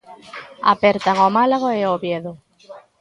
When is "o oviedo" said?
1.83-2.31